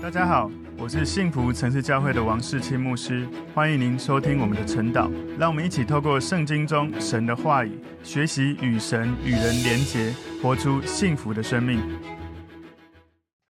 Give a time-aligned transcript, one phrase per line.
[0.00, 0.48] 大家好，
[0.78, 5.10] 我是幸福城市教会的王世清牧师，欢迎您收听我们的晨祷。
[5.36, 11.80] 让我们一起透过圣经中神的话语，学习与神与人连结，活出幸福的生命。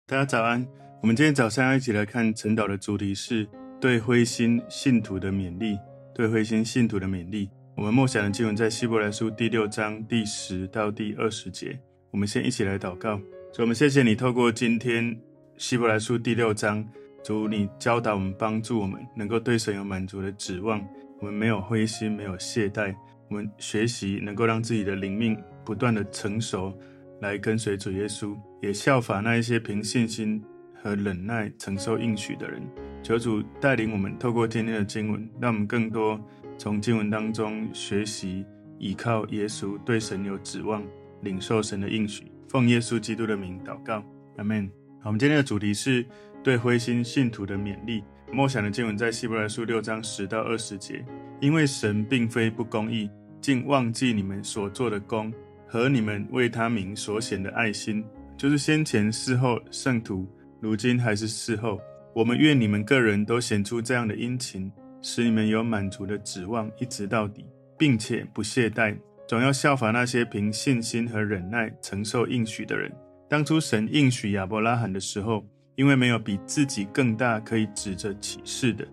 [0.06, 0.64] 大家早安，
[1.00, 3.48] 我们今天早上要一起来看晨祷的主题是
[3.80, 5.78] 对灰心信徒的勉励。
[6.14, 7.48] 对灰心信徒的勉励。
[7.74, 11.80] 我们默想的经文在希伯来书第六章第十到第二十节。
[12.10, 13.16] 我们先一起来祷告。
[13.52, 15.18] 主，我们谢谢你透过今天。
[15.56, 16.84] 希伯来书第六章，
[17.22, 20.84] 主你教导我们，帮助我们能够对神有满足的指望。
[21.20, 22.92] 我们没有灰心，没有懈怠。
[23.28, 26.76] 我们学习能够让自己的灵命不断的成熟，
[27.20, 30.42] 来跟随主耶稣，也效法那一些凭信心
[30.82, 32.60] 和忍耐承受应许的人。
[33.00, 36.20] 求主带领我们，透过今天的经文，让我们更多
[36.58, 38.44] 从经文当中学习，
[38.80, 40.82] 依靠耶稣，对神有指望，
[41.22, 42.24] 领受神的应许。
[42.48, 44.04] 奉耶稣基督的名祷告，
[44.36, 44.68] 阿门。
[45.04, 46.02] 好，我们今天的主题是
[46.42, 48.02] 对灰心信徒的勉励。
[48.32, 51.04] 默想的经文在希伯来书六章十到二十节。
[51.42, 55.30] 因为神并非不公义，竟忘记你们所做的工
[55.68, 58.02] 和你们为他名所显的爱心，
[58.34, 60.26] 就是先前事后圣徒，
[60.58, 61.78] 如今还是事后。
[62.14, 67.44] 我们愿你们个人都显出这样的殷勤，使你们有满足的指望，一直到底，
[67.76, 68.96] 并且不懈怠，
[69.28, 72.90] 总要效法那些凭信心和忍耐承受应许的人。
[73.28, 75.44] 当初神应许亚伯拉罕的时候，
[75.76, 78.86] 因为没有比自己更大可以指着起誓的，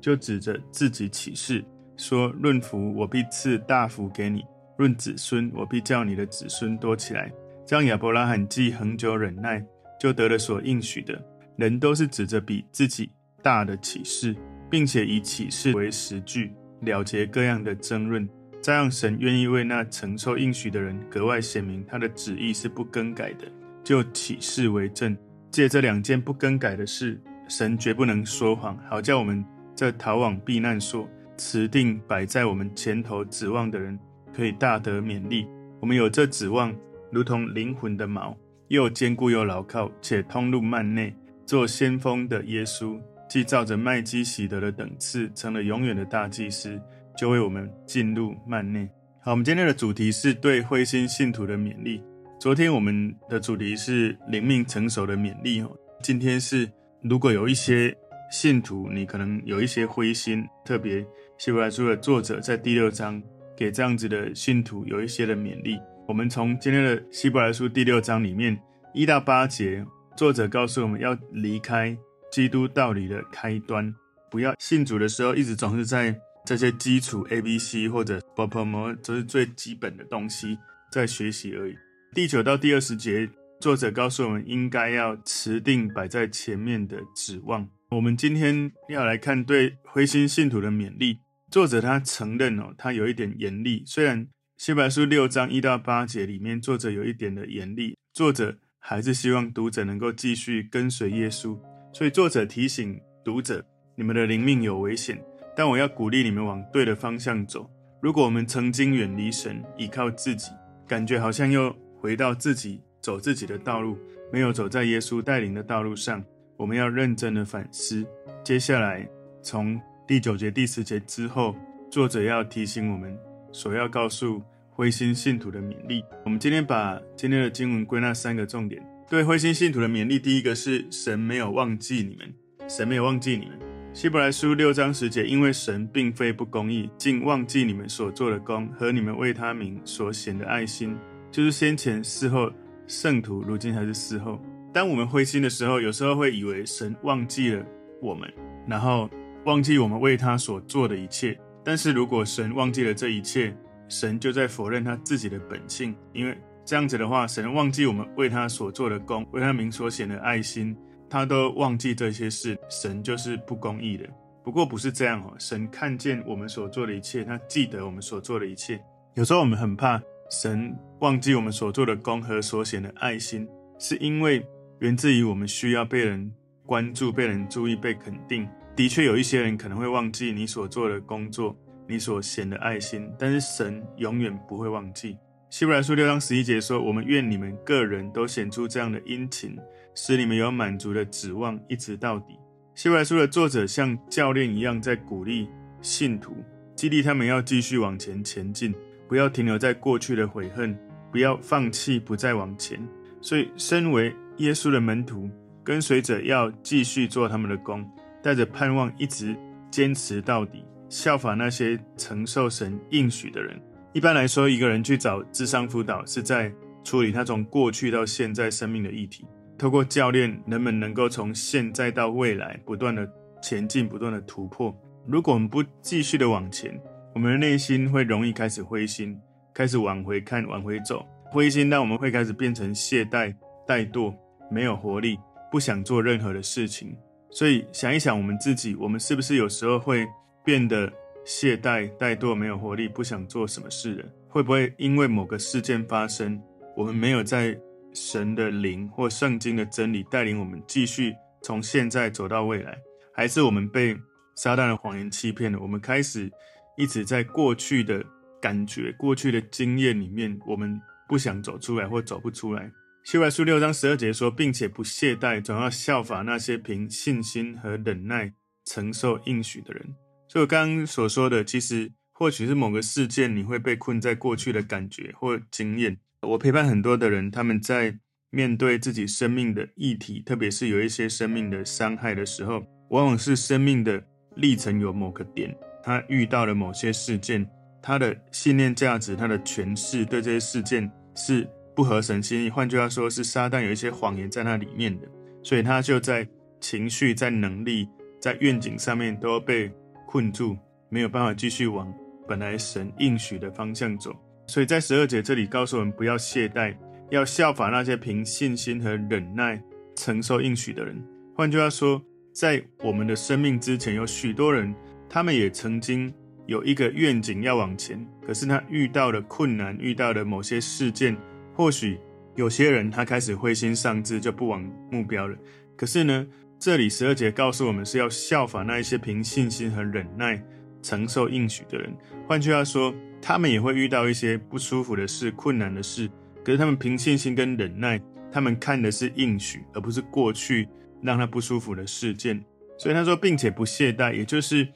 [0.00, 1.64] 就指着自己起誓
[1.96, 4.42] 说：“论福，我必赐大福给你；
[4.76, 7.32] 论子孙，我必叫你的子孙多起来。”
[7.66, 9.64] 这样亚伯拉罕既恒久忍耐，
[9.98, 11.20] 就得了所应许的。
[11.56, 13.10] 人都是指着比自己
[13.42, 14.36] 大的起誓，
[14.70, 18.28] 并且以起誓为实据，了结各样的争论。
[18.62, 23.46] 这让神愿意为那承受应许的人格外显明他的旨意是不更改的。
[23.88, 25.16] 就起誓为证，
[25.50, 29.42] 借这两件不更改的事，神绝不能说谎，好叫我们
[29.74, 31.08] 这逃往避难所、
[31.38, 33.98] 持定摆在我们前头指望的人，
[34.30, 35.46] 可以大得勉励。
[35.80, 36.70] 我们有这指望，
[37.10, 38.36] 如同灵魂的锚，
[38.68, 41.16] 又坚固又牢靠，且通入幔内。
[41.46, 46.78] 做先锋的耶稣，既照着麦基洗德的等次，成了永远的大祭司，
[47.16, 48.86] 就为我们进入幔内。
[49.22, 52.02] 好，我们今天的主题是对灰心信徒的勉励。
[52.38, 55.76] 昨天我们的主题是灵命成熟的勉励哦。
[56.00, 56.70] 今天是
[57.02, 57.92] 如果有一些
[58.30, 61.04] 信徒，你可能有一些灰心，特别
[61.36, 63.20] 希伯来书的作者在第六章
[63.56, 65.80] 给这样子的信徒有一些的勉励。
[66.06, 68.56] 我们从今天的希伯来书第六章里面
[68.94, 69.84] 一到八节，
[70.16, 71.98] 作者告诉我们要离开
[72.30, 73.92] 基督道理的开端，
[74.30, 76.16] 不要信主的时候一直总是在
[76.46, 80.56] 这些基础 A、B、C 或者 B、P、M，这是最基本的东西
[80.92, 81.74] 在学习而已。
[82.14, 83.28] 第九到第二十节，
[83.60, 87.68] 作者告诉我们应该要持定摆在前面的指望。
[87.90, 91.18] 我们今天要来看对灰心信徒的勉励。
[91.50, 93.82] 作者他承认哦，他有一点严厉。
[93.86, 94.26] 虽然
[94.56, 101.58] 希伯来书六章一到八节里面，作者有一点的严厉，作者还是希望读者能够继续跟随耶稣。
[101.92, 103.64] 所以作者提醒读者：
[103.96, 105.22] 你们的灵命有危险，
[105.54, 107.70] 但我要鼓励你们往对的方向走。
[108.02, 110.50] 如果我们曾经远离神，依靠自己，
[110.86, 113.98] 感觉好像又回到自己走自己的道路，
[114.32, 116.24] 没有走在耶稣带领的道路上，
[116.56, 118.06] 我们要认真的反思。
[118.44, 119.08] 接下来
[119.42, 121.54] 从第九节、第十节之后，
[121.90, 123.16] 作者要提醒我们
[123.52, 126.04] 所要告诉灰心信徒的勉励。
[126.24, 132.32] 我们今天把今天的经文归纳三个重点：对灰心信徒的勉励，第一个是神没有忘记你们，
[132.68, 133.58] 神没有忘记你们。
[133.92, 140.96] 希伯来书六章十节，因为神并非不公义，竟忘记你们所做的工和你们为他名所显的爱心。
[141.30, 142.50] 就是先前伺候
[142.86, 144.40] 圣徒，如今还是伺候。
[144.72, 147.64] 当我们灰心的时候，有时候会以为神忘记了
[148.00, 148.32] 我们，
[148.66, 149.08] 然后
[149.44, 151.38] 忘记我们为他所做的一切。
[151.64, 153.54] 但是如果神忘记了这一切，
[153.88, 155.94] 神就在否认他自己的本性。
[156.12, 160.76] 因为这样子的话，神忘记我们为他所做的工，为他名所显的爱心，
[161.10, 164.08] 他都忘记这些事，神就是不公义的。
[164.44, 168.80] 不过不是这样哦，神看见我们所做的一切，他记得我们所做的一切。
[169.14, 170.00] 有时候我们很怕。
[170.30, 173.48] 神忘记我们所做的功和所显的爱心，
[173.78, 174.46] 是因为
[174.80, 176.30] 源自于我们需要被人
[176.66, 178.46] 关注、被人注意、被肯定。
[178.76, 181.56] 的确，有一些人可能会忘记你所做的工作、
[181.88, 185.16] 你所显的爱心，但是神永远不会忘记。
[185.50, 189.56] 希伯来书六章十一节说：“我们愿你们个人都显出这样的殷勤，
[189.94, 192.38] 使你们有满足的指望，一直到底。”
[192.76, 195.48] 希伯来书的作者像教练一样，在鼓励
[195.80, 196.36] 信徒，
[196.76, 198.74] 激励他们要继续往前前进。
[199.08, 200.78] 不要停留在过去的悔恨，
[201.10, 202.78] 不要放弃，不再往前。
[203.20, 205.28] 所以，身为耶稣的门徒，
[205.64, 207.84] 跟随者要继续做他们的工，
[208.22, 209.34] 带着盼望一直
[209.70, 213.60] 坚持到底，效法那些承受神应许的人。
[213.92, 216.52] 一般来说，一个人去找智商辅导，是在
[216.84, 219.24] 处理他从过去到现在生命的议题。
[219.56, 223.10] 透过教练，人们能够从现在到未来不断的
[223.42, 224.72] 前进，不断的突破。
[225.06, 226.80] 如果我们不继续的往前，
[227.18, 229.20] 我们的内心会容易开始灰心，
[229.52, 231.04] 开始往回看，往回走。
[231.32, 233.34] 灰心那我们会开始变成懈怠、
[233.66, 234.14] 怠惰，
[234.48, 235.18] 没有活力，
[235.50, 236.96] 不想做任何的事情。
[237.28, 240.06] 所以想一想我们自己，我们是不是有时候会
[240.44, 240.88] 变得
[241.24, 244.04] 懈怠、怠惰，没有活力，不想做什么事了？
[244.28, 246.40] 会不会因为某个事件发生，
[246.76, 247.58] 我们没有在
[247.94, 252.78] 神的灵或圣经的真理带领我们继续从现在走到未来，
[253.12, 253.96] 还是我们被
[254.36, 255.58] 撒旦的谎言欺骗了？
[255.58, 256.30] 我们开始
[256.78, 258.02] 一直在过去的
[258.40, 262.70] 感觉、过去的经验里面，我们不想走出来或走不出来。
[263.04, 268.32] 希伯来书六章十二节说，并且不懈怠，总要效法那些凭信心和忍耐
[268.64, 269.94] 承受应许的人。
[270.28, 275.98] 所以我刚刚所说的，其实或许是某个事件，你会被困在过去的感觉或经验。
[276.22, 277.98] 我陪伴很多的人，他们在
[278.30, 284.04] 面对自己生命的议题，特别是有一些生命的伤害的时候，往往是生命的
[284.36, 287.48] 历程有某个点，他遇到了某些事件，
[287.82, 292.50] 他的信念价值、他的诠释对这些事件是不合神心意。
[292.50, 295.06] 换句话说，是撒旦有一些谎言在那里面的，
[295.42, 296.26] 所以他就在
[296.60, 297.88] 情绪、在能力、
[298.20, 299.70] 在愿景上面都被
[300.06, 300.56] 困住，
[300.88, 301.92] 没有办法继续往
[302.26, 304.14] 本来神应许的方向走。
[304.46, 306.74] 所以在十二节这里告诉我们，不要懈怠，
[307.10, 309.62] 要效法那些凭信心和忍耐
[309.94, 311.00] 承受应许的人。
[311.36, 312.02] 换句话说，
[312.32, 314.74] 在我们的生命之前，有许多人，
[315.08, 316.12] 他们也曾经
[316.46, 321.16] 有一个愿景要往前，可是他遇到了困难，遇到了某些事件，
[321.54, 321.98] 或许
[322.36, 325.36] 有些人他开始灰心丧志，就不往目标了。
[325.76, 326.26] 可是呢，
[326.58, 330.42] 这里十二节告诉我们是要效法那一些凭信心和忍耐
[330.82, 331.92] 承受应许的人。
[332.26, 336.08] 换句话说，他们也会遇到一些不舒服的事、困难的事，
[336.44, 338.00] 可是他们凭信心跟忍耐，
[338.30, 340.68] 他们看的是应许，而不是过去
[341.02, 342.44] 让他不舒服的事件。
[342.76, 344.66] 所以他说，并且不懈怠，也就是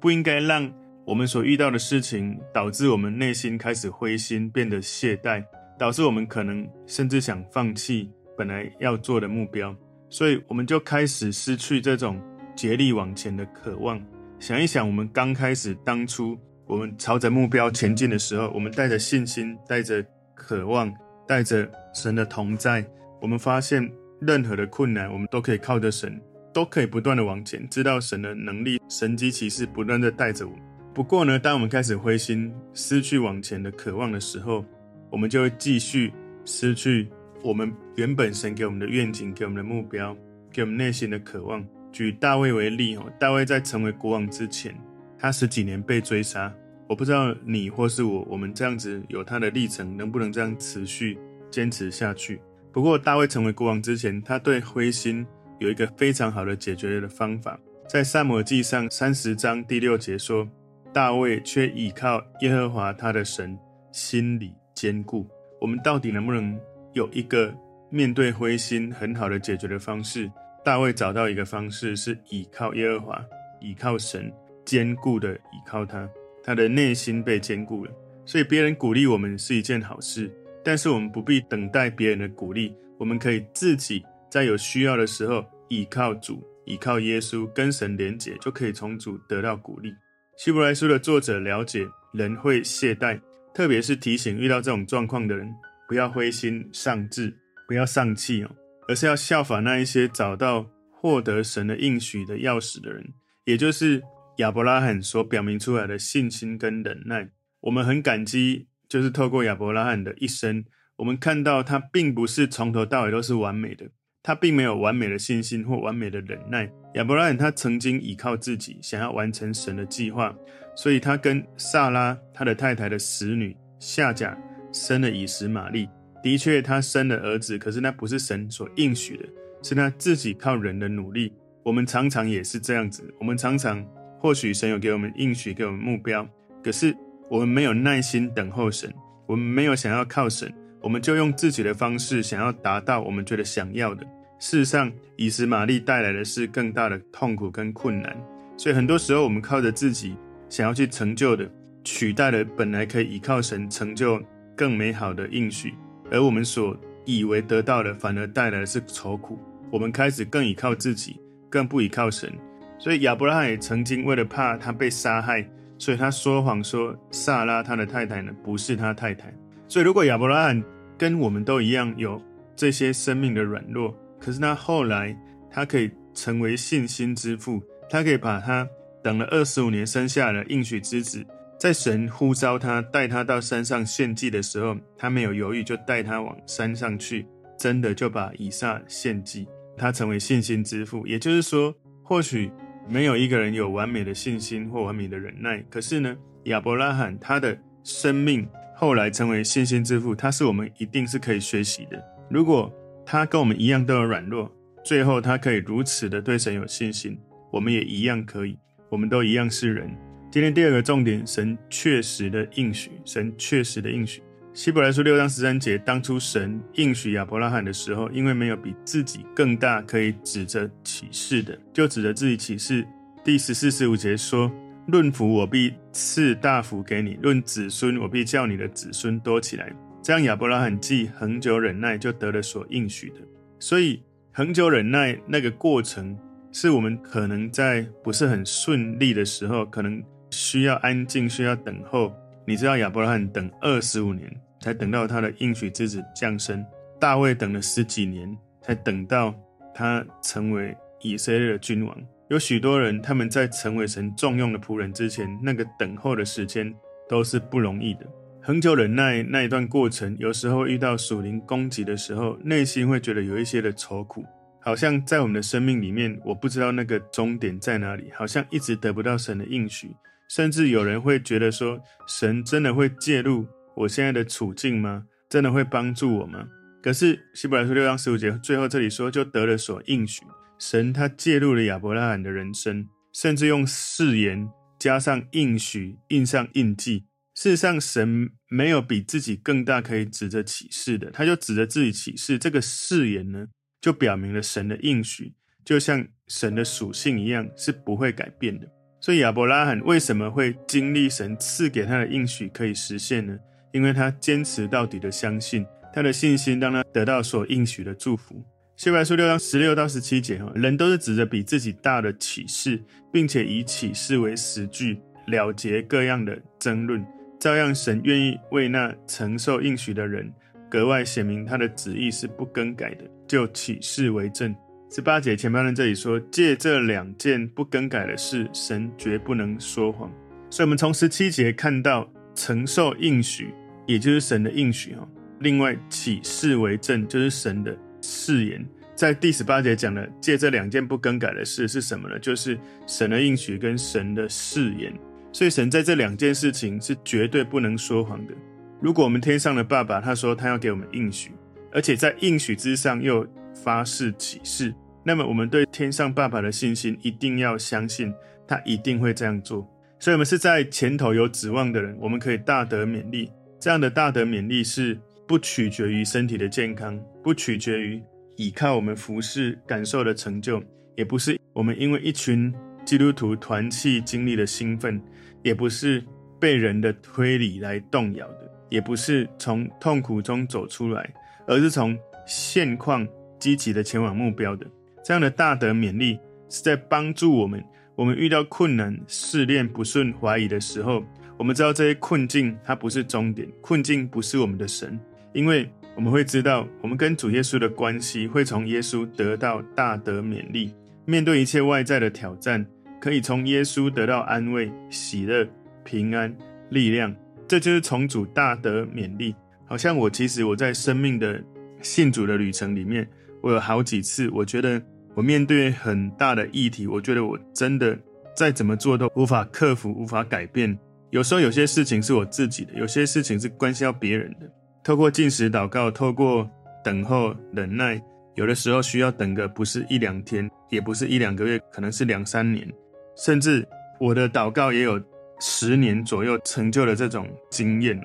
[0.00, 0.72] 不应该让
[1.04, 5.44] 我们所遇到的事情导致我们内心开始灰心，变得懈怠，
[5.78, 9.74] 导致我们可能甚至想放弃本来要做的目标。
[10.10, 12.20] 所以我们就开始失去这种
[12.56, 14.00] 竭力往前的渴望。
[14.38, 16.38] 想一想，我们刚开始当初。
[16.66, 20.04] 我们朝着目标前进的时候，我们带着信心，带着
[20.34, 20.92] 渴望，
[21.26, 22.86] 带着神的同在。
[23.22, 23.90] 我们发现
[24.20, 26.20] 任何的困难，我们都可以靠着神，
[26.58, 27.64] 都可以不断的往前。
[27.68, 30.60] 知道神的能力、神机骑士不断的带着我们。
[30.92, 34.64] 不过呢，当我们开始灰心、失去往前的渴望的时候，
[35.08, 36.12] 我们就会继续
[36.44, 37.06] 失去
[37.44, 40.16] 我们原本神给我们的愿景、给我们的目标、
[40.50, 41.64] 给我们内心的渴望。
[41.92, 44.74] 举大卫为例哦，大卫在成为国王之前。
[45.16, 46.52] 他十几年被追杀，
[46.88, 51.16] 我不知道你或是我，我们这样子有他的历程，能不能这样持续
[51.52, 52.40] 坚持下去？
[52.72, 55.24] 不过大卫成为国王之前，他对灰心
[55.58, 57.58] 有一个非常好的解决的方法，
[57.88, 60.48] 在撒母耳记上三十章第六节说
[60.92, 63.58] ：“大卫却倚靠耶和华他的神，
[63.92, 65.26] 心里坚固。”
[65.60, 66.58] 我们到底能不能
[66.92, 67.52] 有一个
[67.90, 70.30] 面对灰心很好的解决的方式？
[70.64, 73.24] 大卫找到一个方式，是倚靠耶和华，
[73.60, 74.32] 倚靠神。
[74.64, 76.06] 坚固的依靠他，
[76.44, 77.92] 他的内心被坚固了。
[78.26, 80.30] 所以别人鼓励我们是一件好事，
[80.62, 89.94] 但是我们不必等待别人的鼓励，我们可以自己在有需要的时候依靠主，依靠耶稣，跟神连结，就可以从主得到鼓励。
[90.36, 93.20] 希伯来书的作者了解人会懈怠，
[93.54, 95.52] 特别是提醒遇到这种状况的人，
[95.88, 98.50] 不要灰心丧志，不要丧气哦，
[98.88, 103.12] 而是要效法那一些找到获得神的应许的钥匙的人，
[103.44, 104.02] 也就是。
[104.38, 107.28] 亚伯拉罕所表明出来的信心跟忍耐，
[107.62, 108.68] 我们很感激。
[108.88, 110.64] 就是透过亚伯拉罕的一生，
[110.98, 113.90] 我们看到他并不是从头到尾都是完美的，
[114.22, 116.70] 他并没有完美的信心或完美的忍耐。
[116.94, 120.34] 亚伯拉罕他曾经依靠自己，想要完成神的计划，
[120.74, 124.36] 所以他跟萨拉他的太太的使女夏甲
[124.72, 125.88] 生了以实玛利。
[126.22, 129.24] 的确，他生了儿子，可是那不是神所应许的，
[129.62, 131.32] 是他自己靠人的努力。
[131.62, 133.86] 我们常常也是这样子，我们常常。
[134.20, 136.28] 或许神有给我们应许，给我们目标，
[136.60, 136.92] 可是
[137.30, 138.92] 我们没有耐心等候神，
[139.28, 144.06] 我们没有想要靠神，我们就用自己的方式想要达到我们觉得想要的。
[144.38, 148.16] 事实上，以实玛利带来的是更大的痛苦跟困难。
[148.56, 150.16] 所以很多时候，我们靠着自己
[150.48, 151.50] 想要去成就的，
[151.82, 154.22] 取代了本来可以依靠神成就
[154.56, 155.74] 更美好的应许，
[156.10, 159.38] 而我们所以为得到的，反而带来的是愁苦。
[159.70, 161.20] 我们开始更依靠自己，
[161.50, 162.32] 更不依靠神。
[162.78, 165.44] 所以亚伯拉罕也曾经为了怕他被杀害，
[165.78, 169.34] 所以他说谎说撒拉他的太太呢，不是他太太。
[169.68, 170.64] 所以如果亚伯拉罕
[170.96, 172.20] 跟我们都一样有
[172.56, 175.16] 这些生命的软弱，可是他后来
[175.50, 178.66] 他可以成为信心之父，他可以把他
[179.02, 181.24] 等了二十五年生下了应许之子，
[181.60, 187.26] 在神呼召他带他到山上献祭的时候，他没有犹豫就带他往山上去，
[187.58, 189.46] 真的就把以撒献祭，
[189.76, 191.06] 他成为信心之父。
[191.06, 192.50] 也就是说，或许。
[192.90, 195.62] 没有一个人有完美的信心或完美的忍耐。
[195.68, 198.48] 可是呢，亚伯拉罕他的生命
[198.80, 202.00] 后来成为信心之父，他是我们一定是可以学习的。
[202.30, 202.72] 如果
[203.04, 204.48] 他跟我们一样都有软弱，
[204.84, 207.18] 最后他可以如此的对神有信心，
[207.50, 208.56] 我们也一样可以。
[208.88, 209.90] 我们都一样是人。
[210.30, 214.22] 今天第二个重点，神确实的应许，神确实的应许。
[214.54, 222.86] 希伯来书六章十三节，当初神应许亚伯拉罕的时候，因为没有比自己更大可以指着起誓的，就指着自己起誓。
[223.24, 224.48] 第十四、十五节说
[224.88, 233.16] ：“论福，我必赐大福给你；论子孙，我必叫你的子孙多起来。”这样亚伯拉罕既恒久忍耐，就得了所应许的。
[233.60, 234.02] 所以
[234.32, 236.18] 恒久忍耐那个过程，
[236.50, 242.14] 是我们可能在不是很顺利的时候，可能需要安静，需要等候。
[242.46, 244.28] 你知道亚伯拉罕等二十五年。
[244.60, 246.66] 才等到他的应许之子降生，
[246.98, 249.32] 大卫等了十几年，才等到
[249.72, 251.96] 他成为以色列的君王。
[252.28, 256.74] 有许多人，他们在成为神重用的仆人之前，那个等候的时间
[257.08, 258.06] 都是不容易的。
[258.42, 264.22] 恒久忍耐那一段过程，有时候遇到属灵攻击的时候，内心会觉得有一些的愁苦，
[264.60, 269.96] 好像在我们的生命里面，我不知道那个终点在哪里，好像一直得不到神的应许，
[270.28, 275.04] 甚至有人会觉得说，神真的会介入我现在的处境吗？
[275.30, 276.46] 真的会帮助我吗？
[276.82, 280.22] 可是希伯来书六章十五节最后这里说，就得了所应许。
[280.58, 284.48] 神他介入了亚伯拉罕的人生，甚至用誓言
[284.78, 287.04] 加上应许，印上印记。
[287.34, 292.36] 事实上，神没有比自己更大可以指着启示的，他就指着自己启示。
[292.36, 293.46] 这个誓言呢，
[293.80, 295.34] 就表明了神的应许，
[295.64, 298.68] 就像神的属性一样，是不会改变的。
[299.00, 303.38] 所以亚伯拉罕为什么会经历神赐给他的应许可以实现呢？
[303.72, 308.44] 因为他坚持到底的相信，他的信心让他得到所应许的祝福。
[308.78, 312.80] 希伯来书六章十六到十七节，哈，人都是指着比自己大的启示，
[313.12, 317.04] 并且以启示为实据，了结各样的争论。
[317.40, 320.32] 照样，神愿意为那承受应许的人，
[320.70, 324.54] 格外显明他的旨意是不更改的，就启示为证。
[324.88, 330.08] 十八节前半段这里说，借这两件不更改的事，神绝不能说谎。
[330.50, 332.08] 所以，我们从十七节看到。
[332.36, 333.52] 承受应许，
[333.84, 335.04] 也就是神的应许哈。
[335.40, 337.76] 另外，启示为证，就是神的
[338.08, 338.66] 誓言。
[338.94, 342.18] 在第十八节讲的，借这两件不更改的事是什么呢？
[342.18, 344.92] 就是神的应许跟神的誓言。
[345.30, 348.32] 所以，神在这两件事情是绝对不能说谎的。
[348.80, 351.32] 如果我们天上的爸爸他说他要给我们应许，
[351.70, 354.74] 而且在应许之上又发誓起誓，
[355.04, 358.12] 那么我们对天上爸爸的信心一定要相信，
[358.48, 359.68] 他一定会这样做。
[360.00, 363.30] 所以，我们是在前头有指望的人，我们可以大得勉励。
[363.60, 364.98] 这样的大得勉励是
[365.28, 368.02] 不取决于身体的健康，不取决于
[368.36, 370.62] 倚靠我们服侍感受的成就，
[370.96, 372.50] 也不是我们因为一群
[372.82, 374.98] 基督徒团契经历的兴奋，
[375.42, 376.02] 也不是
[376.40, 381.14] 被人的推理来动摇的，也不是从痛苦中走出来，
[381.46, 381.94] 而是从
[382.26, 383.06] 现况
[383.38, 384.66] 积极的前往目标的。
[385.04, 386.18] 这样的大德勉励
[386.48, 387.62] 是在帮助我们。
[387.94, 391.04] 我们遇到困难、试炼不顺、怀疑的时候，
[391.36, 394.98] 我们知道这些困境它不是终点，困境不是我们的神，
[395.32, 400.74] 因为我们会知道，我们跟主耶稣的关系会从耶稣得到大得勉励。
[401.04, 402.66] 面对一切外在的挑战，
[403.00, 405.48] 可以从耶稣得到安慰、喜乐、
[405.84, 406.34] 平安、
[406.70, 407.14] 力量。
[407.46, 409.34] 这就是从主大得勉励。
[409.66, 411.42] 好像我其实我在生命的
[411.82, 413.08] 信主的旅程里面，
[413.40, 414.80] 我有好几次，我觉得。
[415.14, 417.98] 我面对很大的议题，我觉得我真的
[418.36, 420.78] 再怎么做都无法克服、无法改变。
[421.10, 424.48] 有时候有些事情是我自己的，有些事情是关系到别人的。
[424.88, 426.48] 透过进食祷告，透过
[426.82, 428.02] 等候忍耐，
[428.36, 432.66] 有的时候需要等个不是一两天，也不是一两个月，可能是两三年，
[433.14, 433.68] 甚至
[434.00, 434.98] 我的祷告也有
[435.40, 438.04] 十年左右成就了这种经验哦。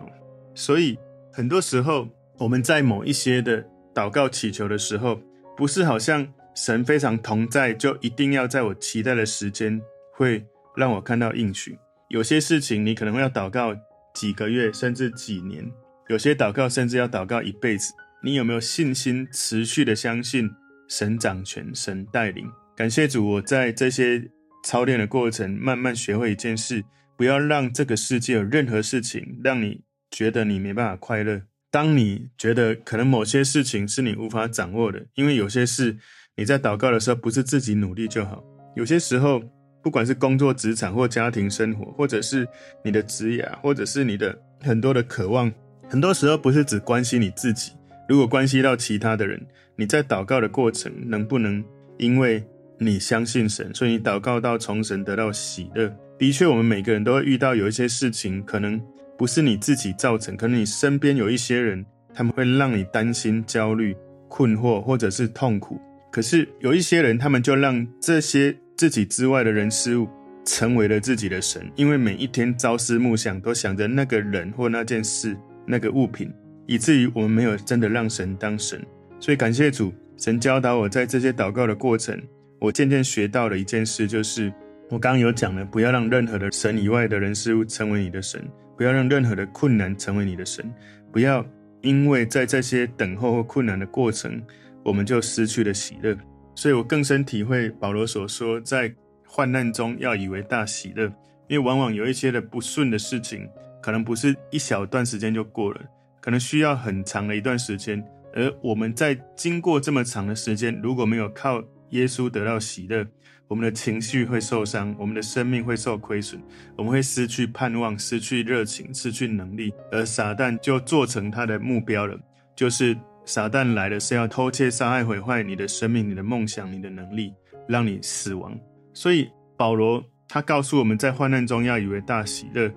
[0.54, 1.00] 所以
[1.32, 2.06] 很多时候
[2.38, 3.64] 我们在某一些的
[3.96, 5.18] 祷告祈求的时候，
[5.56, 6.28] 不是好像。
[6.54, 11.80] 神非常同在，就一定要在我期待的时间会让我看到应许。
[12.10, 13.74] 有些事情你可能会要祷告
[14.14, 15.64] 几个月，甚至几年；
[16.10, 17.94] 有些祷告甚至要祷告一辈子。
[18.24, 20.50] 你有没有信心持续的相信
[20.88, 22.50] 神掌权，神带领。
[22.76, 24.30] 感谢主，我在这些
[24.64, 26.84] 操练的过程，慢慢学会一件事：
[27.18, 31.42] 不要让这个世界有任何事情让你觉得你没办法快乐。
[31.70, 35.98] 当你觉得可能某些事情是你无法掌握的，因为有些事
[36.36, 38.44] 你在祷告的时候不是自己努力就好。
[38.76, 39.42] 有些时候，
[39.84, 42.48] 不管是工作、职场或家庭生活，或者是
[42.86, 45.52] 你的职业，或者是你的很多的渴望，
[45.94, 47.72] 很多时候不是只关心你自己。
[48.10, 49.40] 如果关系到其他的人，
[49.76, 51.64] 你在祷告的过程能不能
[52.00, 52.44] 因为
[52.80, 55.96] 你相信神，所以你祷告到从神得到喜乐？
[56.18, 58.82] 的确，我们每个人都会遇到有一些事情，可能
[59.20, 63.96] 不是你自己造成，可能你身边有一些人，他们会让你担心、焦虑、
[64.28, 65.80] 困惑，或者是痛苦。
[66.12, 70.10] 可是有一些人，他们就让这些自己之外的人事物
[70.44, 76.32] 成为了自己的神，因为每一天朝思暮想，都想着那个人或那件事、那个物品。
[76.66, 78.82] 以至于我们没有真的让神当神，
[79.20, 82.18] 所以感谢主，神教导我在这些祷告的过程，
[82.62, 84.52] 我渐渐学到了一件事，就是
[84.90, 88.42] 我刚刚有讲了，不要让任何的神以外的人事物成为你的神，
[88.78, 90.66] 不要让任何的困难成为你的神，
[91.12, 91.46] 不要
[91.82, 94.42] 因为在这些等候或困难的过程，
[94.86, 96.18] 我们就失去了喜乐。
[96.56, 98.90] 所以我更深体会保罗所说，在
[99.28, 101.12] 患难中要以为大喜乐，
[101.50, 103.46] 因为往往有一些的不顺的事情，
[103.84, 105.82] 可能不是一小段时间就过了。
[106.22, 108.02] 可能需要很长的一段时间，
[108.34, 113.06] 而我们在经过这么长的时间，如果没有靠耶稣得到喜乐，
[113.50, 116.42] 我们的情绪会受伤，我们的生命会受亏损，
[116.78, 122.18] 我们会失去盼望，失去热情，失去能力，而撒旦就做成他的目标了。
[122.56, 127.34] 就是撒旦来的是要偷窃、杀害、毁坏你的生命、你的梦想、你的能力，
[127.68, 128.58] 让你死亡。
[128.94, 132.72] 所以保罗他告诉我们在患难中要以为大喜乐。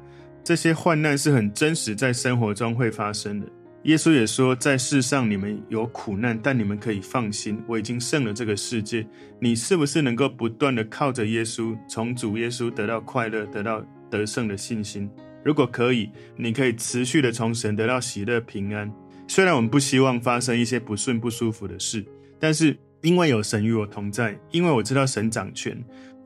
[0.46, 3.48] 这些患难是很真实，在生活中会发生的。
[3.82, 9.04] 耶稣也说，在世上你们有苦难，但你们可以放心，我已经胜了这个世界。
[9.40, 15.10] 你是不是能够不断地靠着耶稣，从主耶稣得到快乐，得到得胜的信心？
[15.44, 18.88] 如果可以，你可以持续地从神得到喜乐平安。
[19.26, 22.06] 虽然我们不希望发生一些不顺不舒服的事，
[22.38, 25.76] 但是因为有神与我同在，因为我知道神掌权。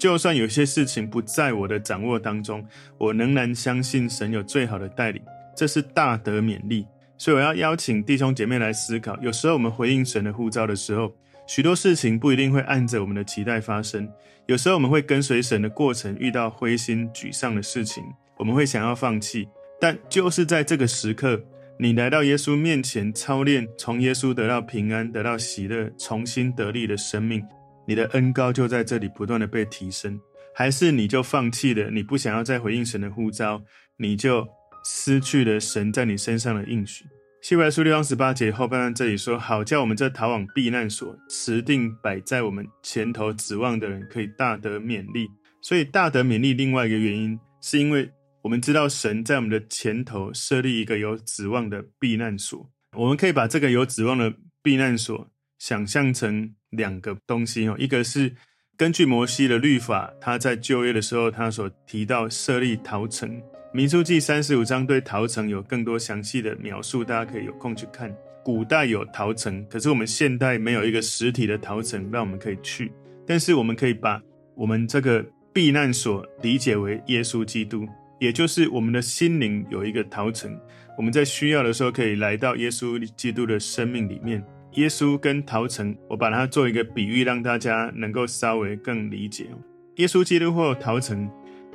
[0.01, 5.23] 就算有些事情不在我的掌握当中，我仍然相信神有最好的带领，
[5.55, 6.87] 这是大得勉励。
[7.19, 11.15] 所以我要邀请弟兄姐妹来思考：有时候我们回应神的呼召的时候，
[11.47, 14.11] 许多事情不一定会按着我们的期待发生。
[14.47, 18.03] 有时候我们会跟随神的过程遇到灰心沮丧的事情，
[18.39, 19.47] 我们会想要放弃。
[19.79, 21.39] 但就是在这个时刻，
[21.79, 27.45] 你来到耶稣面前操练，从耶稣得到平安，得到喜乐，重新得力的生命。
[27.91, 30.21] 你的恩高就在这里不断的被提升，
[30.55, 31.91] 还是你就放弃了？
[31.91, 33.61] 你不想要再回应神的呼召，
[33.97, 34.47] 你就
[34.85, 37.05] 失去了神在你身上的应许。
[37.43, 45.27] 希伯来书六章十八节后半段这里说：“好叫我们这逃往避难所，持定摆在我们前头指望的人，可以大得勉励。”
[45.61, 48.09] 所以大得勉励，另外一个原因是因为
[48.43, 55.29] 我们知道神在我们的前头设立一个有指望的避难所，我们可以把这个有指望的避难所
[55.61, 56.53] 想象成。
[56.71, 58.33] 两个东西哦，一个是
[58.77, 63.43] 根据摩西的律法，他在就业的时候，他所提到设立逃城。
[63.75, 68.17] 民数记三十五章对逃城有更多详细的描述，大家可以有空去看。
[68.45, 72.93] 古代有逃城，可是我们现代没有一个实体的逃城让我们可以去。
[73.27, 74.23] 但是我们可以把
[74.55, 77.85] 我们这个避难所理解为耶稣基督，
[78.21, 80.57] 也就是我们的心灵有一个逃城，
[80.97, 84.41] 我们在需要的时候可以来到耶稣基督的生命里面。
[84.75, 89.49] 耶稣跟逃城，我把它做一个比喻，让大家能够稍微更理解。
[89.97, 91.29] 耶稣基督或逃城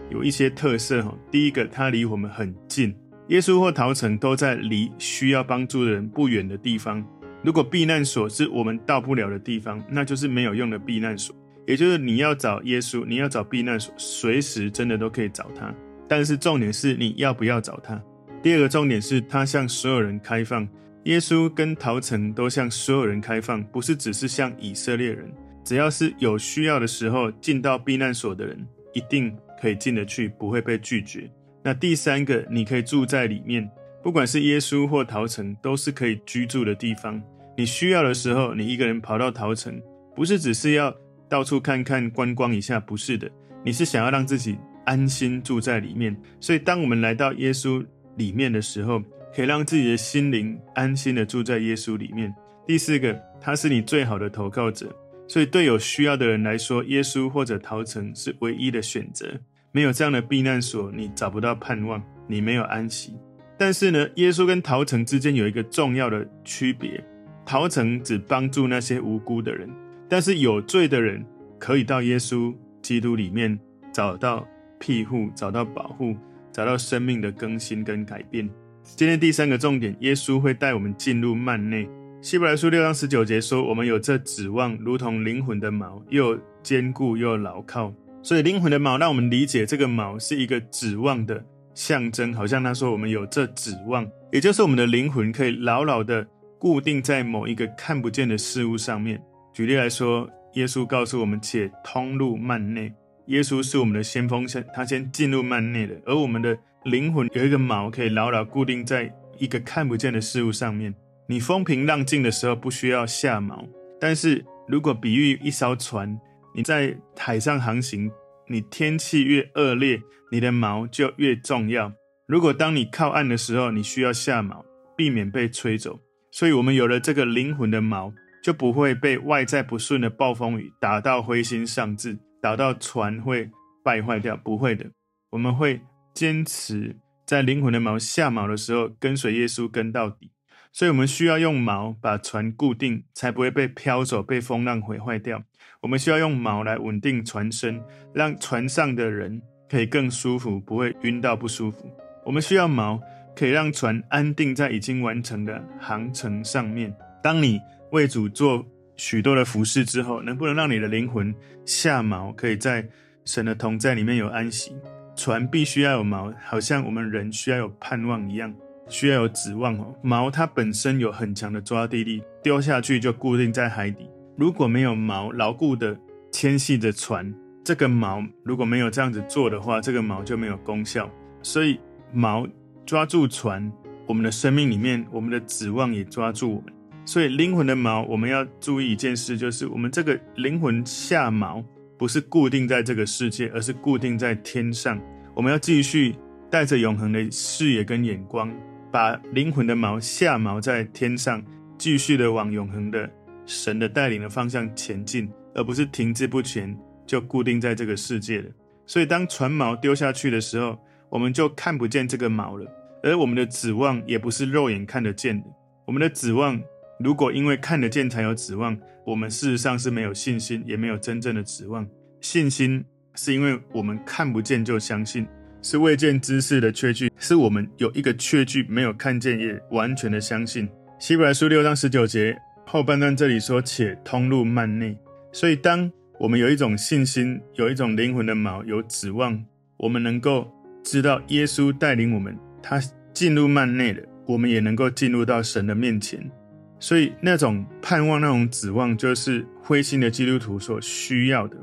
[0.10, 1.14] 有一些特色哈。
[1.30, 2.96] 第一个，它离我们很近。
[3.28, 7.06] 耶稣或逃城都在离需要帮助的人不远的地方。
[7.44, 11.36] 如果避难所是我们到不了的地方，那就是没有用的避难所。
[11.68, 15.74] 也就是你要找耶稣，你要找避难所，随时真的都可以找他。
[16.08, 18.02] 但是重点是你要不要找他。
[18.42, 20.68] 第二个重点是，他向所有人开放。
[21.06, 25.32] 耶稣跟陶城都向所有人开放，不是只是向以色列人。
[25.64, 31.30] 只要是有需要的时候进到避难所的人，一定可以进得去，不会被拒绝。
[31.64, 33.70] 那第三个，你可以住在里面，
[34.04, 37.22] 不管是耶稣或陶城，都是可以居住的地方。
[37.56, 39.80] 你需要的时候，你一个人跑到陶城，
[40.16, 40.96] 不是只是要
[41.30, 43.30] 到处看看观光一下，不是的，
[43.64, 46.16] 你是想要让自己安心住在里面。
[46.40, 47.86] 所以，当我们来到耶稣
[48.18, 49.02] 里面的时候，
[49.36, 52.34] 可以让自己的心灵安心的住在耶稣里面。
[52.66, 54.90] 第四个，他是你最好的投靠者，
[55.28, 59.28] 所以对有需要的人来说，耶稣或者逃城是唯一的选择。
[59.74, 63.14] 没有这样的避难所，你找不到盼望，你没有安息。
[63.58, 67.04] 但是呢，耶稣跟逃城之间有一个重要的区别：
[67.46, 69.70] 逃城只帮助那些无辜的人，
[70.08, 71.26] 但是有罪的人
[71.60, 73.60] 可以到耶稣基督里面
[73.92, 74.48] 找到
[74.80, 76.16] 庇护，找到保护，
[76.54, 78.50] 找到生命的更新跟改变。
[78.94, 81.90] 今天第三个重点，耶稣会带我们进入幔内。
[82.22, 87.92] 希伯来书六章十九节说：“我们有这指望，如同灵魂的锚，又坚固又牢靠。”
[88.24, 91.44] 所以灵魂的锚让我们理解，这个锚是一个指望的
[91.74, 96.26] 象征，好像他说我们有这指望，也就是我们的灵魂可以牢牢的
[96.58, 99.22] 固定在某一个看不见的事物上面。
[99.52, 102.94] 举例来说，耶稣告诉我们：“且通入幔内。”
[103.28, 106.56] 耶稣是我们的先锋，先他先进入幔内的，而我们的。
[106.86, 110.94] 灵魂有一个锚，可以牢牢固定在一个看不见的事物上面。
[111.28, 113.68] 你风平浪静的时候不需要下锚，
[114.00, 116.16] 但是如果比喻一艘船，
[116.54, 118.12] 你在海上航行，
[118.48, 120.00] 你天气越恶劣，
[120.32, 121.92] 你的锚就越重要。
[122.28, 124.64] 如果当你靠岸的时候，你需要下锚，
[124.96, 126.00] 避免被吹走。
[126.32, 133.50] 所以，我们有了这个灵魂的锚，就不会被外在不顺的暴风雨打到灰心丧志，打到船会
[133.84, 134.38] 败坏掉。
[134.38, 134.86] 不会的，
[135.32, 135.82] 我们会。
[136.16, 140.32] 坚持在灵魂的锚下锚的时候，跟随耶稣跟到底。
[140.72, 145.44] 所以，我们需要用锚把船固定，才不会被飘走、被风浪毁坏掉。
[145.82, 147.82] 我们需要用锚来稳定船身，
[148.14, 151.90] 让船上的人可以更舒服，不会晕到不舒服。
[152.26, 153.00] 我们需要锚，
[153.36, 156.94] 可以让船安定在已经完成的航程上面。
[157.22, 157.60] 当你
[157.92, 158.66] 为主做
[158.98, 161.34] 许多的服事之后，能不能让你的灵魂
[161.66, 162.86] 下锚，可以在
[163.24, 164.76] 神的同在里面有安息？
[165.16, 168.54] 船必须要有锚，好像我们人需要有盼望一样，
[168.90, 169.96] 需要有指望哦。
[170.04, 174.10] 锚它本身有很强的抓地力，丢下去就固定在海底。
[174.36, 175.98] 如果没有锚牢固的
[176.32, 181.10] 牵系着船，这个锚如果没有这样子做的话，这个锚就没有功效。
[181.42, 181.80] 所以
[182.14, 182.50] 锚
[182.86, 183.72] 抓住船，
[184.06, 186.74] 我们的生命里面，我们的指望也抓住我们。
[187.06, 191.64] 所以灵魂的锚，我们要注意一件事，就是我们这个灵魂下锚。
[191.98, 195.02] 不是固定在这个世界，而是固定在天上。
[195.34, 196.16] 我们要继续
[196.50, 198.52] 带着永恒的视野跟眼光，
[198.92, 201.44] 把灵魂的锚下锚在天上，
[201.78, 203.10] 继续的往永恒的
[203.46, 208.50] 神的带领的方向前进，而不是停滞不前，就固定在这个世界了。
[208.86, 210.78] 所以，当船锚丢下去的时候，
[211.10, 212.70] 我们就看不见这个锚了，
[213.04, 215.48] 而我们的指望也不是肉眼看得见的。
[215.86, 216.62] 我们的指望，
[217.00, 221.88] 如果因为看得见才有指望，我们事实上是没有信心，也没有真正的指望。
[222.22, 225.28] 信心是因为我们看不见就相信，
[225.62, 230.68] 是未见之事的确据，是我们有一个确据，没有看见也完全的相信。
[230.98, 234.98] 希伯来书六章十九节后半段这里说：“且通入幔内。”
[235.32, 239.46] 所以，当我们有一种信心，有一种灵魂的锚，有指望，
[239.78, 240.52] 我们能够
[240.84, 242.82] 知道耶稣带领我们，他
[243.14, 246.32] 进入幔内了，我们也能够进入到神的面前。
[246.80, 251.58] 所以那种盼望、那种指望，就是灰心的基督徒所需要的。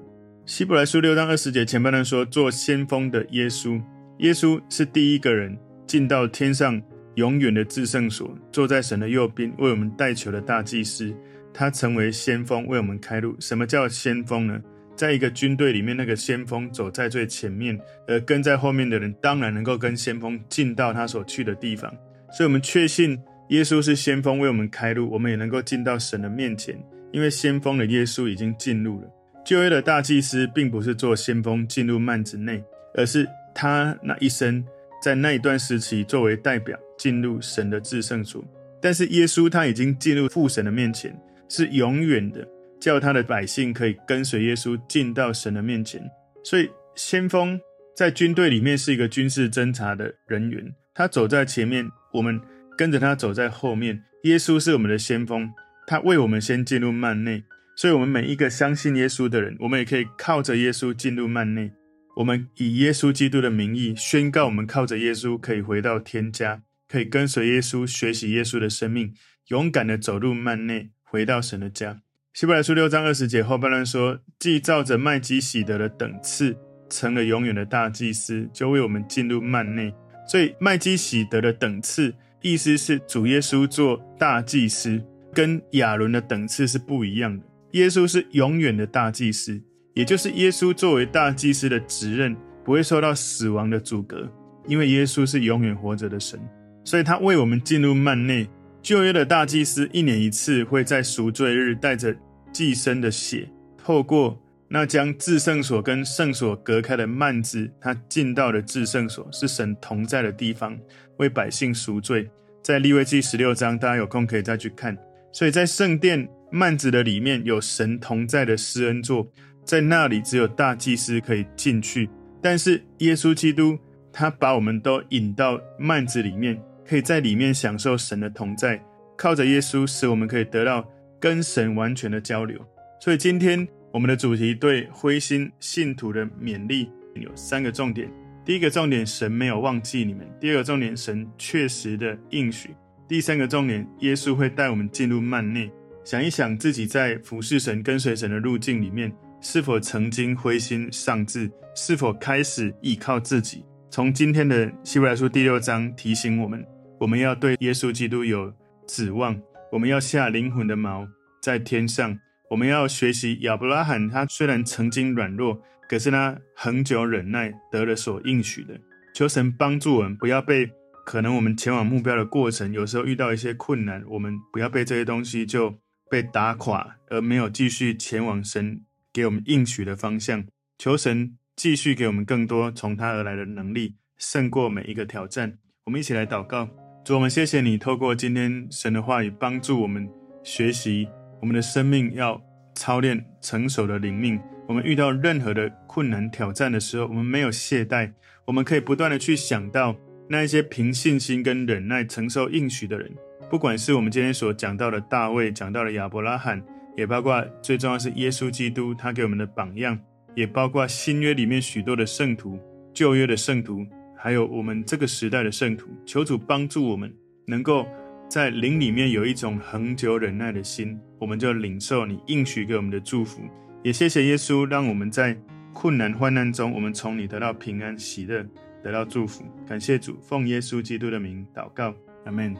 [0.46, 3.80] 希伯来书六章二十节前半段说：“做先锋的耶稣，
[4.18, 6.82] 耶稣是第一个人进到天上
[7.14, 11.14] 永远的至圣所，坐在神的右边，为我们代求的大祭司。
[11.54, 13.36] 他成为先锋，为我们开路。
[13.38, 14.58] 什么叫先锋呢？
[14.96, 21.88] 在一个军队里面，那个先锋走在最前面，而跟在后面的人当然能够跟先锋进到他所去的地方。
[22.32, 23.16] 所以，我们确信。”
[23.52, 26.74] 耶稣是先锋，为我们开路，我们也能够进到神的面前，
[27.12, 29.06] 因为先锋的耶稣已经进入了。
[29.44, 34.64] 旧约的大祭司并不是做先锋进入幔子内，而是他那一生
[35.02, 38.42] 在那一段时期作为代表进入神的至圣所。
[38.80, 41.14] 但是耶稣他已经进入父神的面前，
[41.46, 42.48] 是永远的，
[42.80, 46.00] 叫他的百姓可以跟随耶稣进到神的面前。
[46.42, 47.60] 所以先锋
[47.94, 52.40] 在军队里面是一个军事侦察的人员，他走在前面，我们。
[52.82, 55.52] 跟着他走在后面，耶稣是我们的先锋，
[55.86, 57.44] 他为我们先进入幔内，
[57.76, 61.70] 所以，我们每一个相信耶稣的人，我们也可以靠着耶稣进入幔内。
[62.16, 69.14] 我们以耶稣基督的名义宣告，我们靠着耶稣可以回到天家，可以跟随耶稣学习耶稣的生命，
[69.50, 72.00] 勇敢地走入幔内，回到神的家。
[72.32, 76.56] 希伯来书六章二十节后半段说：“既照着麦基洗德的等次，
[76.90, 79.94] 成了永远的大祭司，就为我们进入幔内。”
[80.26, 82.12] 所以，麦基洗德的等次。
[82.42, 85.00] 意思是主耶稣做大祭司，
[85.32, 87.44] 跟亚伦的等次是不一样的。
[87.72, 89.60] 耶稣是永远的大祭司，
[89.94, 94.28] 也就是耶稣作为大祭司的职任不会受到死亡的阻隔，
[94.66, 96.38] 因为耶稣是永远活着的神，
[96.84, 98.48] 所以他为我们进入幔内。
[98.82, 102.12] 旧约的大祭司一年一次会在赎罪日带着
[102.52, 104.36] 祭牲的血，透过
[104.74, 110.74] 那将至圣所跟圣所隔开的幔子，他进到了至圣所，是神同在的地方。
[111.18, 112.26] 为百姓赎罪，
[112.62, 114.96] 在利未记十六章，大家有空可以再去看。
[115.30, 119.30] 所以在圣殿幔子的里面有神同在的施恩座，
[119.62, 122.08] 在那里只有大祭司可以进去。
[122.40, 123.78] 但是耶稣基督
[124.10, 126.58] 他把我们都引到幔子里面，
[126.88, 128.82] 可以在里面享受神的同在。
[129.18, 130.82] 靠着耶稣，使我们可以得到
[131.20, 132.58] 跟神完全的交流。
[133.02, 138.10] 所以今天我们的主题对灰心信徒的勉励有三个重点：
[138.42, 142.70] 第一个重点，神没有忘记你们；第二个重点，神确实的应许；
[143.06, 145.70] 第三个重点，耶稣会带我们进入幔内。
[146.04, 151.50] 想一想自己在服侍神、跟随神的路径里面，是否曾经灰心丧志？
[151.76, 153.62] 是否开始依靠自己？
[153.90, 156.64] 从今天的希伯来书第六章提醒我们，
[156.98, 158.50] 我们要对耶稣基督有
[158.86, 159.38] 指望，
[159.70, 161.06] 我们要下灵魂的锚
[161.42, 162.18] 在天上。
[162.52, 168.78] 我们要学习亚伯拉罕，他虽然曾经软弱，可是他恒久忍耐，得了所应许的。
[169.14, 170.70] 求神帮助我们，不要被
[171.06, 175.74] 可能我们前往目标的过程，有时候遇到一些困难，我们不要被这些东西就
[176.10, 178.82] 被打垮，而没有继续前往神
[179.14, 180.44] 给我们应许的方向。
[180.76, 185.56] 求神继续给我们更多从他而来的能力，胜过每一个挑战。
[185.84, 186.68] 我们一起来祷告。
[187.02, 190.06] 主，我们谢谢你透过今天神的话语，帮助我们
[190.44, 191.08] 学习
[191.42, 192.40] 我们的生命要
[192.72, 194.40] 操练成熟的灵命。
[194.68, 198.12] 我们遇到任何的困难挑战的时候，我们没有懈怠，
[198.44, 199.96] 我们可以不断的去想到
[200.28, 203.12] 那一些凭信心跟忍耐承受应许的人。
[203.50, 206.62] 不管是我们今天所讲到的大卫，讲到的亚伯拉罕，
[206.96, 209.98] 也包括最重要是耶稣基督，他给我们的榜样，
[210.36, 212.56] 也包括新约里面许多的圣徒，
[212.94, 213.84] 旧约的圣徒。
[214.16, 217.12] 还有我们这个时代的圣徒，求主帮助我们，
[217.48, 217.84] 能够
[218.32, 223.42] 在灵里面有一种恒久忍耐的心，我们就领受你应许给我们的祝福。
[223.82, 225.38] 也谢谢耶稣，让我们在
[225.74, 228.42] 困难患难中，我们从你得到平安喜乐，
[228.82, 229.44] 得到祝福。
[229.68, 232.56] 感谢主，奉耶稣基督的名祷告，阿门。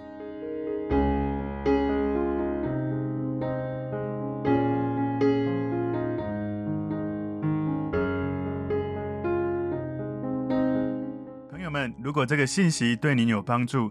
[12.01, 13.91] 如果这个信息对您有帮助，